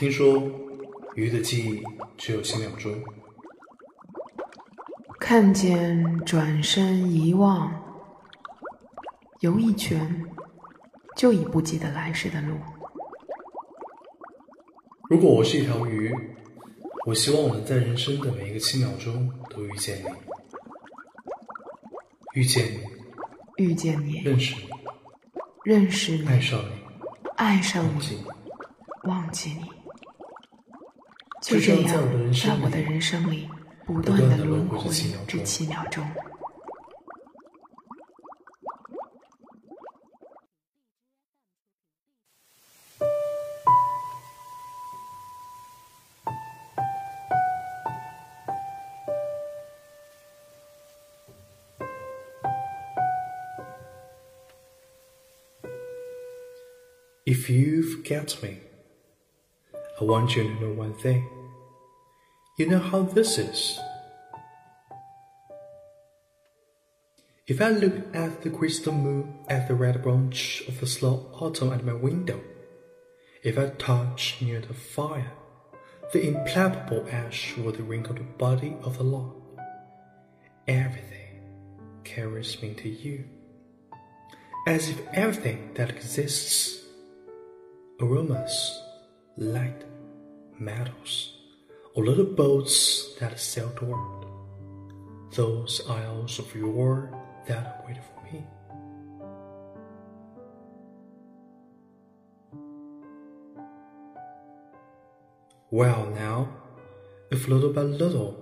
[0.00, 0.42] 听说
[1.14, 1.84] 鱼的记忆
[2.16, 2.90] 只有七秒钟。
[5.20, 7.70] 看见转身遗忘，
[9.40, 10.24] 游一圈
[11.16, 12.56] 就已不记得来时的路。
[15.10, 16.10] 如果我是一条鱼，
[17.04, 20.06] 我希望我能在人生的每一个七秒钟都遇见你，
[22.40, 24.70] 遇见你，遇见你，认识你，
[25.62, 26.70] 认识你，爱上你，
[27.36, 28.24] 爱上忘记，你。
[29.04, 29.79] 忘记你。
[31.40, 31.96] 就就这这样在
[32.62, 33.48] 我的人，生里
[33.86, 34.90] 不不断的轮回
[35.26, 36.04] 这钟七秒钟。
[57.26, 58.69] If you forget me,
[60.00, 61.28] I want you to know one thing.
[62.56, 63.78] You know how this is.
[67.46, 71.72] If I look at the crystal moon at the red branch of the slow autumn
[71.72, 72.40] at my window,
[73.42, 75.32] if I touch near the fire
[76.12, 79.36] the implacable ash or the wrinkled body of the log,
[80.66, 81.40] everything
[82.02, 83.24] carries me to you,
[84.66, 86.84] as if everything that exists
[88.00, 88.82] aromas,
[89.36, 89.84] light,
[90.60, 91.36] metals,
[91.94, 94.26] or little boats that sail toward
[95.34, 97.10] those isles of yore
[97.46, 98.44] that wait for me.
[105.70, 106.48] Well, now,
[107.30, 108.36] if little by little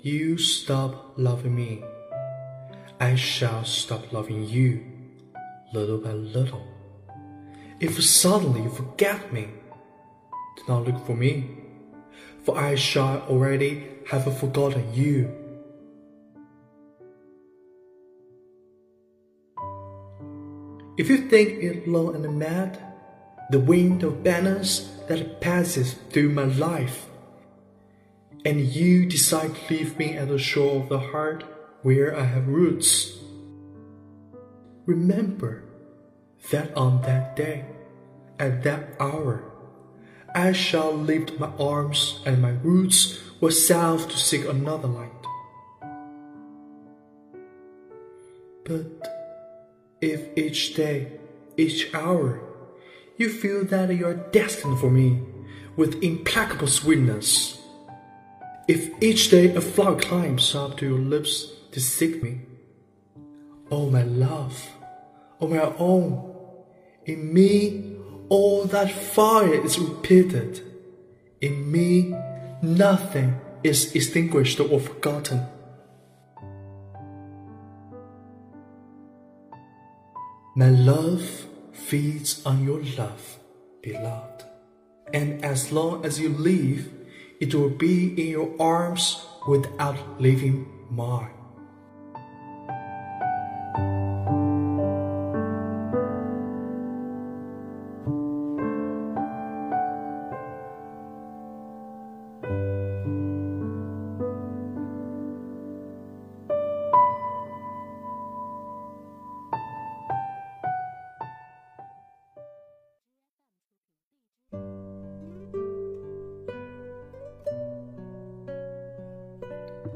[0.00, 1.82] you stop loving me,
[3.00, 4.84] I shall stop loving you
[5.72, 6.66] little by little.
[7.80, 9.48] If suddenly you forget me,
[10.68, 11.50] not look for me,
[12.44, 15.34] for I shall already have forgotten you.
[20.98, 22.78] If you think it low and mad,
[23.50, 27.06] the wind of banners that passes through my life,
[28.44, 31.44] and you decide to leave me at the shore of the heart
[31.82, 33.16] where I have roots,
[34.86, 35.62] remember
[36.50, 37.64] that on that day,
[38.38, 39.47] at that hour,
[40.34, 45.10] I shall lift my arms and my roots will south to seek another light.
[48.64, 49.18] But
[50.00, 51.12] if each day,
[51.56, 52.40] each hour,
[53.16, 55.22] you feel that you are destined for me
[55.76, 57.58] with implacable sweetness,
[58.66, 62.40] if each day a flower climbs up to your lips to seek me,
[63.70, 64.70] oh my love,
[65.40, 66.34] oh my own,
[67.06, 67.97] in me
[68.28, 70.62] all that fire is repeated,
[71.40, 72.14] in me
[72.62, 75.46] nothing is extinguished or forgotten.
[80.56, 83.38] My love feeds on your love,
[83.82, 84.44] beloved.
[85.14, 86.90] And as long as you live,
[87.40, 91.37] it will be in your arms without leaving mine.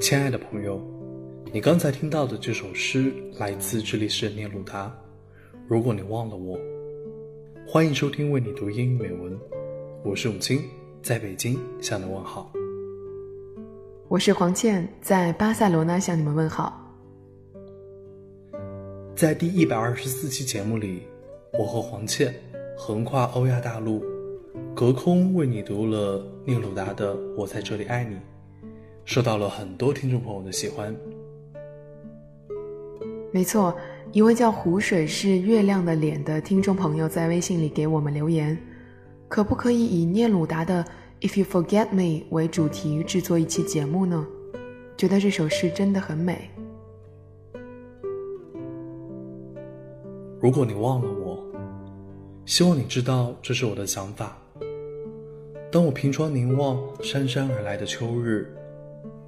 [0.03, 0.83] 亲爱的朋友，
[1.53, 4.93] 你刚才听到的这首诗来自智利诗人聂鲁达。
[5.69, 6.59] 如果你忘了我，
[7.65, 9.39] 欢迎收听为你读英语美文，
[10.03, 10.61] 我是永清，
[11.03, 12.53] 在北京向你问好。
[14.09, 16.93] 我是黄倩，在巴塞罗那向你们问好。
[19.15, 21.05] 在第一百二十四期节目里，
[21.57, 22.35] 我和黄倩
[22.77, 24.03] 横跨欧亚大陆，
[24.75, 28.17] 隔空为你读了聂鲁达的《我在这里爱你》，
[29.05, 30.95] 受到了很多听众朋友的喜欢。
[33.33, 33.75] 没错，
[34.13, 38.57] 一位叫湖水是月亮的脸的听众朋友在微信里给我们留言，
[39.29, 40.85] 可不可以以聂鲁达的
[41.27, 44.27] 《If You Forget Me》为主题制作一期节目呢？
[44.97, 46.51] 觉得这首诗真的很美。
[50.41, 51.43] 如果你忘了我，
[52.45, 54.37] 希望你知道这是我的想法。
[55.71, 58.55] 当我凭窗凝望姗姗而来的秋日，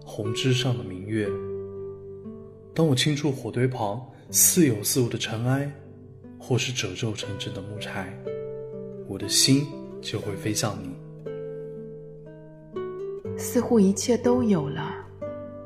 [0.05, 1.27] 红枝上的明月；
[2.75, 5.71] 当我轻触火堆旁似有似无的尘埃，
[6.39, 8.13] 或是褶皱成针的木柴，
[9.09, 9.67] 我的心
[10.03, 10.95] 就会飞向你。
[13.37, 14.95] 似乎一切都有了，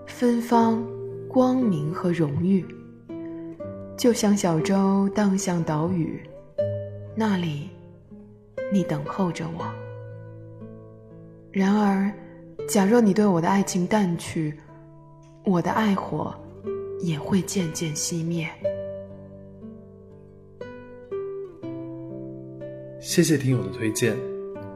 [0.07, 0.83] 芬芳、
[1.29, 2.65] 光明和荣誉，
[3.97, 6.21] 就像小舟荡向岛屿，
[7.15, 7.69] 那里，
[8.73, 9.67] 你等候着我。
[11.51, 12.13] 然而，
[12.69, 14.53] 假若你对我的爱情淡去，
[15.43, 16.35] 我的爱火
[17.01, 18.47] 也会渐渐熄灭。
[23.01, 24.15] 谢谢听友的推荐。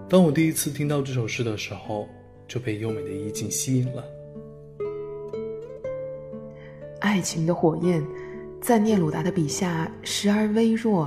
[0.09, 2.09] 当我第一次听到这首诗的时候，
[2.49, 4.03] 就被优美的意境吸引了。
[7.01, 8.03] 爱情的火焰，
[8.59, 11.07] 在聂鲁达的笔下，时而微弱，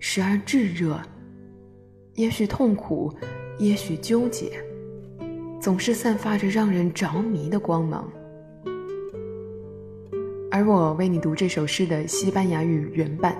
[0.00, 1.00] 时而炙热，
[2.14, 3.14] 也许痛苦，
[3.60, 4.60] 也许纠结，
[5.66, 8.08] 总是散发着让人着迷的光芒。
[10.48, 13.36] 而我为你读这首诗的西班牙语原版。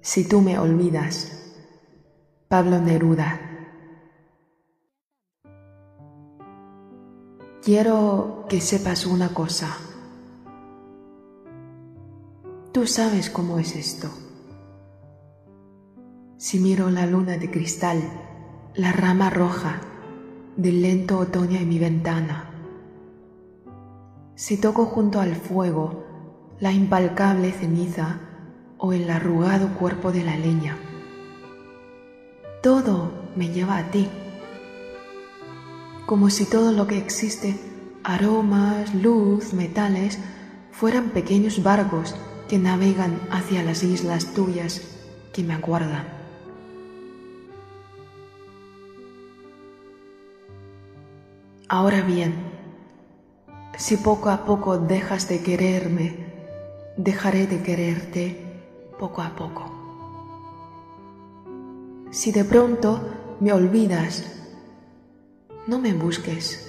[0.00, 1.26] Si tú me olvidas,
[2.48, 3.38] Pablo Neruda.
[7.60, 9.97] Quiero que sepas una cosa.
[12.72, 14.10] Tú sabes cómo es esto.
[16.36, 18.02] Si miro la luna de cristal,
[18.74, 19.80] la rama roja
[20.56, 22.50] del lento otoño en mi ventana,
[24.34, 26.04] si toco junto al fuego
[26.60, 28.20] la impalcable ceniza
[28.76, 30.76] o el arrugado cuerpo de la leña.
[32.62, 34.08] Todo me lleva a ti,
[36.04, 37.58] como si todo lo que existe,
[38.04, 40.18] aromas, luz, metales,
[40.70, 42.14] fueran pequeños barcos
[42.48, 44.80] que navegan hacia las islas tuyas
[45.32, 46.06] que me aguardan.
[51.68, 52.34] Ahora bien,
[53.76, 56.16] si poco a poco dejas de quererme,
[56.96, 58.42] dejaré de quererte
[58.98, 59.70] poco a poco.
[62.10, 64.24] Si de pronto me olvidas,
[65.66, 66.64] no me busques,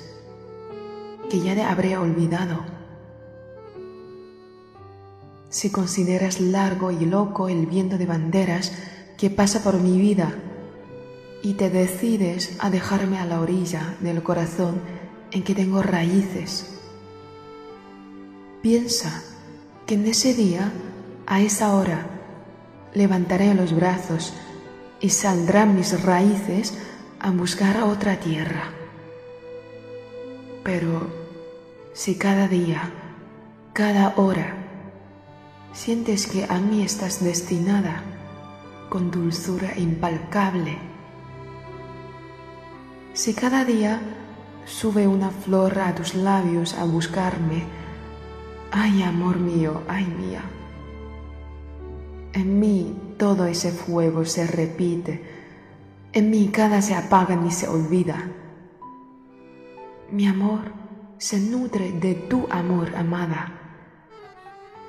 [1.30, 2.79] que ya te habré olvidado.
[5.50, 8.72] Si consideras largo y loco el viento de banderas
[9.18, 10.36] que pasa por mi vida
[11.42, 14.80] y te decides a dejarme a la orilla del corazón
[15.32, 16.80] en que tengo raíces,
[18.62, 19.24] piensa
[19.88, 20.72] que en ese día,
[21.26, 22.06] a esa hora,
[22.94, 24.34] levantaré los brazos
[25.00, 26.78] y saldrán mis raíces
[27.20, 28.72] a buscar a otra tierra.
[30.64, 31.08] Pero
[31.94, 32.92] si cada día,
[33.74, 34.59] cada hora,
[35.74, 38.04] sientes que a mí estás destinada
[38.90, 40.78] con dulzura impalcable,
[43.14, 44.00] si cada día
[44.66, 47.64] sube una flor a tus labios a buscarme,
[48.72, 50.44] ay amor mío, ay mía,
[52.34, 55.24] en mí todo ese fuego se repite,
[56.14, 58.32] en mí cada se apaga ni se olvida.
[60.12, 60.62] Mi amor
[61.18, 63.59] se nutre de tu amor, amada,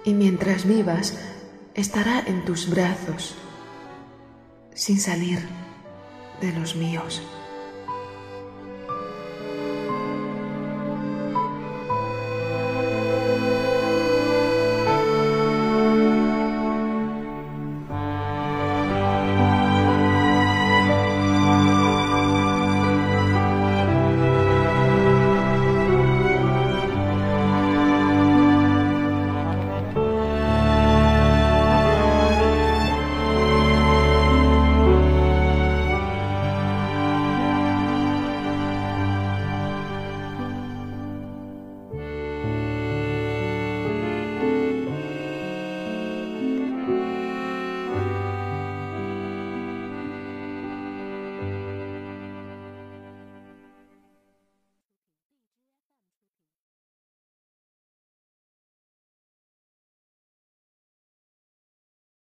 [0.04, 1.18] y mientras vivas
[1.74, 3.36] estará en tus brazos,
[4.74, 5.40] sin salir
[6.40, 7.22] de los míos.